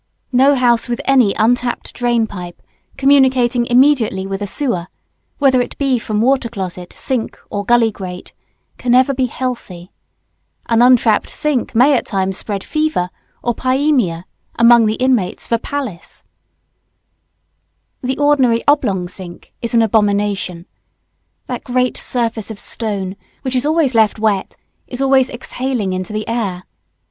[0.31, 2.59] No house with any untrapped drain pipe
[2.97, 4.87] communicating immediately with a sewer,
[5.37, 8.33] whether it be from water closet, sink, or gully grate,
[8.79, 9.91] can ever be healthy.
[10.67, 13.11] An untrapped sink may at any time spread fever
[13.43, 14.23] or pyaemia
[14.55, 16.23] among the inmates of a palace.
[18.01, 20.65] [Sidenote: Sinks.] The ordinary oblong sink is an abomination.
[21.45, 24.57] That great surface of stone, which is always left wet,
[24.87, 26.63] is always exhaling into the air.